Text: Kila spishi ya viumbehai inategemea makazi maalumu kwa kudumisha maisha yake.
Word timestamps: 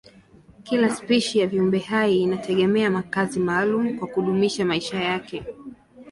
Kila 0.63 0.89
spishi 0.89 1.39
ya 1.39 1.47
viumbehai 1.47 2.21
inategemea 2.21 2.89
makazi 2.91 3.39
maalumu 3.39 3.99
kwa 3.99 4.07
kudumisha 4.07 4.65
maisha 4.65 4.99
yake. 5.01 5.43